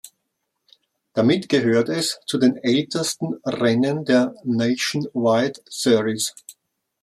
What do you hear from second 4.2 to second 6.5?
Nationwide Series.